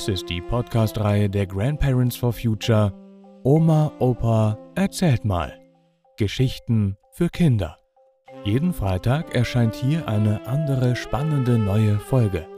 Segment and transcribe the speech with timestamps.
[0.00, 2.90] Dies ist die Podcast-Reihe der Grandparents for Future
[3.44, 5.60] Oma, Opa, erzählt mal.
[6.16, 7.76] Geschichten für Kinder.
[8.44, 12.48] Jeden Freitag erscheint hier eine andere spannende neue Folge.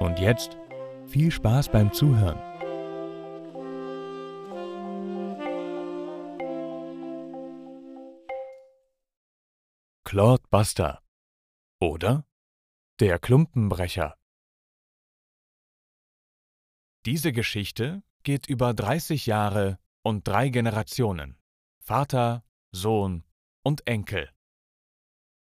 [0.00, 0.58] Und jetzt
[1.06, 2.40] viel Spaß beim Zuhören.
[10.02, 11.02] Clodbuster
[11.80, 12.24] oder
[12.98, 14.16] Der Klumpenbrecher.
[17.06, 21.36] Diese Geschichte geht über 30 Jahre und drei Generationen
[21.82, 23.24] Vater, Sohn
[23.62, 24.30] und Enkel.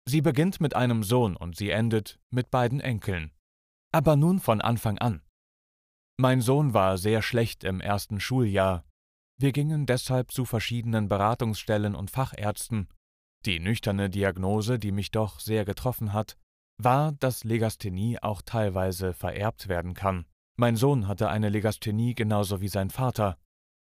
[0.08, 3.30] Sie beginnt mit einem Sohn und sie endet mit beiden Enkeln.
[3.92, 5.22] Aber nun von Anfang an.
[6.16, 8.84] Mein Sohn war sehr schlecht im ersten Schuljahr.
[9.38, 12.88] Wir gingen deshalb zu verschiedenen Beratungsstellen und Fachärzten.
[13.44, 16.36] Die nüchterne Diagnose, die mich doch sehr getroffen hat,
[16.78, 20.26] war, dass Legasthenie auch teilweise vererbt werden kann.
[20.58, 23.36] Mein Sohn hatte eine Legasthenie genauso wie sein Vater.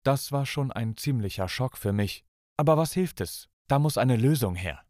[0.04, 2.24] Das war schon ein ziemlicher Schock für mich.
[2.56, 3.48] Aber was hilft es?
[3.68, 4.80] Da muss eine Lösung her.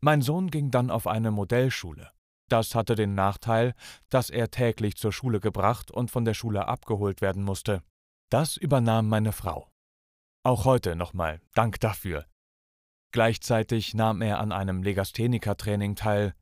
[0.00, 2.10] Mein Sohn ging dann auf eine Modellschule.
[2.48, 3.74] Das hatte den Nachteil,
[4.08, 7.82] dass er täglich zur Schule gebracht und von der Schule abgeholt werden musste.
[8.30, 9.68] Das übernahm meine Frau.
[10.44, 12.26] Auch heute nochmal Dank dafür.
[13.12, 16.34] Gleichzeitig nahm er an einem Legastheniker-Training teil.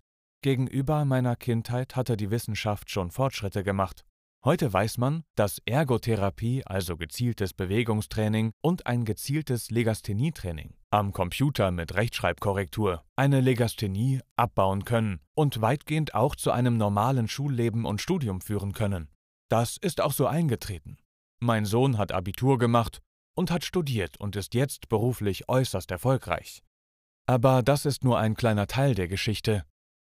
[0.42, 4.05] Gegenüber meiner Kindheit hatte die Wissenschaft schon Fortschritte gemacht.
[4.45, 11.95] Heute weiß man, dass Ergotherapie, also gezieltes Bewegungstraining und ein gezieltes Legasthenietraining am Computer mit
[11.95, 18.73] Rechtschreibkorrektur eine Legasthenie abbauen können und weitgehend auch zu einem normalen Schulleben und Studium führen
[18.73, 19.09] können.
[19.51, 20.97] Das ist auch so eingetreten.
[21.41, 23.03] Mein Sohn hat Abitur gemacht
[23.34, 26.62] und hat studiert und ist jetzt beruflich äußerst erfolgreich.
[27.27, 29.64] Aber das ist nur ein kleiner Teil der Geschichte.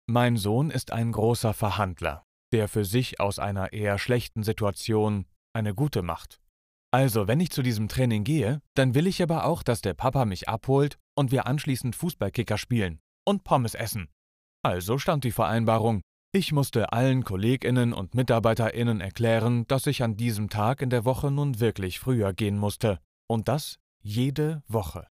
[0.07, 5.73] Mein Sohn ist ein großer Verhandler der für sich aus einer eher schlechten Situation eine
[5.73, 6.39] gute macht.
[6.91, 10.25] Also, wenn ich zu diesem Training gehe, dann will ich aber auch, dass der Papa
[10.25, 14.09] mich abholt und wir anschließend Fußballkicker spielen und Pommes essen.
[14.63, 16.01] Also stand die Vereinbarung.
[16.31, 21.31] Ich musste allen Kolleginnen und Mitarbeiterinnen erklären, dass ich an diesem Tag in der Woche
[21.31, 22.99] nun wirklich früher gehen musste.
[23.27, 25.07] Und das jede Woche.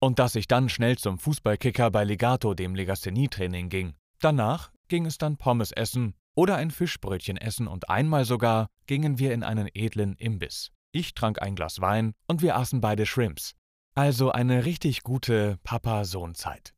[0.00, 3.94] Und dass ich dann schnell zum Fußballkicker bei Legato, dem Legasthenie-Training, ging.
[4.20, 9.32] Danach ging es dann Pommes essen oder ein Fischbrötchen essen und einmal sogar gingen wir
[9.32, 10.70] in einen edlen Imbiss.
[10.92, 13.54] Ich trank ein Glas Wein und wir aßen beide Shrimps.
[13.94, 16.74] Also eine richtig gute Papa-Sohn-Zeit.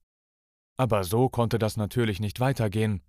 [0.76, 3.03] Aber so konnte das natürlich nicht weitergehen.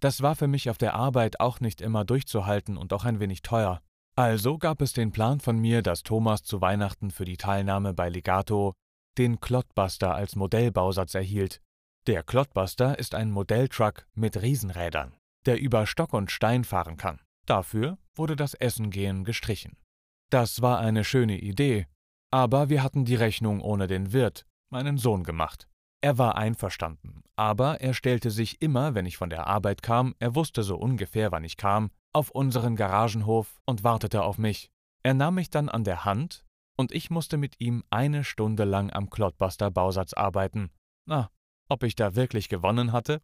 [0.00, 3.42] Das war für mich auf der Arbeit auch nicht immer durchzuhalten und auch ein wenig
[3.42, 3.80] teuer.
[4.16, 8.08] Also gab es den Plan von mir, dass Thomas zu Weihnachten für die Teilnahme bei
[8.08, 8.74] Legato
[9.18, 11.60] den Clodbuster als Modellbausatz erhielt.
[12.08, 15.14] Der Clodbuster ist ein Modelltruck mit Riesenrädern
[15.46, 17.20] der über Stock und Stein fahren kann.
[17.46, 19.76] Dafür wurde das Essengehen gestrichen.
[20.30, 21.86] Das war eine schöne Idee,
[22.30, 25.68] aber wir hatten die Rechnung ohne den Wirt, meinen Sohn, gemacht.
[26.00, 30.34] Er war einverstanden, aber er stellte sich immer, wenn ich von der Arbeit kam, er
[30.34, 34.70] wusste so ungefähr, wann ich kam, auf unseren Garagenhof und wartete auf mich.
[35.02, 36.44] Er nahm mich dann an der Hand
[36.76, 40.70] und ich musste mit ihm eine Stunde lang am Clodbuster Bausatz arbeiten.
[41.06, 41.30] Na,
[41.68, 43.22] ob ich da wirklich gewonnen hatte?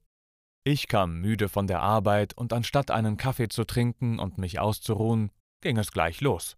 [0.65, 5.31] Ich kam müde von der Arbeit und anstatt einen Kaffee zu trinken und mich auszuruhen,
[5.61, 6.57] ging es gleich los.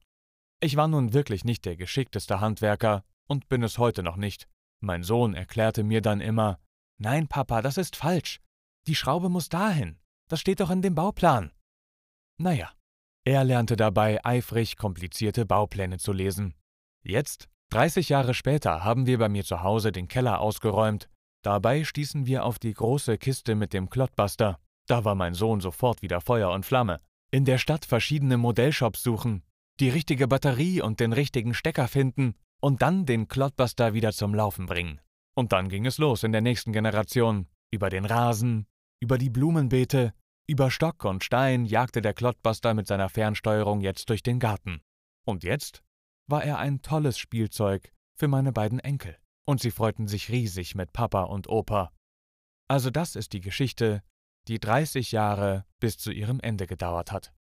[0.61, 4.49] Ich war nun wirklich nicht der geschickteste Handwerker und bin es heute noch nicht.
[4.81, 6.59] Mein Sohn erklärte mir dann immer
[6.99, 8.41] Nein, Papa, das ist falsch.
[8.87, 9.99] Die Schraube muss dahin.
[10.28, 11.53] Das steht doch in dem Bauplan.
[12.37, 12.72] Naja,
[13.25, 16.55] er lernte dabei eifrig komplizierte Baupläne zu lesen.
[17.03, 21.09] Jetzt, 30 Jahre später, haben wir bei mir zu Hause den Keller ausgeräumt,
[21.43, 24.59] Dabei stießen wir auf die große Kiste mit dem Clodbuster.
[24.87, 27.01] Da war mein Sohn sofort wieder Feuer und Flamme.
[27.31, 29.43] In der Stadt verschiedene Modellshops suchen,
[29.79, 34.67] die richtige Batterie und den richtigen Stecker finden und dann den Clodbuster wieder zum Laufen
[34.67, 35.00] bringen.
[35.34, 37.47] Und dann ging es los in der nächsten Generation.
[37.70, 38.67] Über den Rasen,
[39.00, 40.12] über die Blumenbeete,
[40.49, 44.82] über Stock und Stein jagte der Clodbuster mit seiner Fernsteuerung jetzt durch den Garten.
[45.25, 45.82] Und jetzt
[46.26, 49.17] war er ein tolles Spielzeug für meine beiden Enkel
[49.50, 51.93] und sie freuten sich riesig mit Papa und Opa.
[52.69, 54.00] Also das ist die Geschichte,
[54.47, 57.35] die 30 Jahre bis zu ihrem Ende gedauert hat.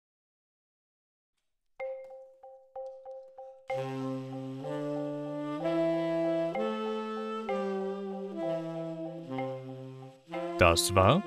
[10.59, 11.21] Das war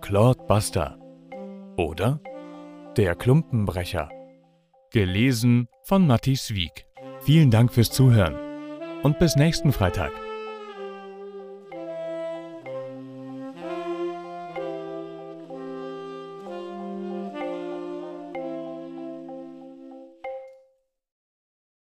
[0.00, 0.98] Claude
[1.76, 2.20] oder
[2.96, 4.08] Der Klumpenbrecher.
[4.90, 6.86] Gelesen von Matti Wieg.
[7.20, 8.43] Vielen Dank fürs Zuhören
[9.04, 10.10] und bis nächsten Freitag.